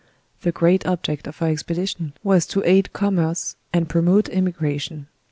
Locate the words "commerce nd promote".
2.91-4.29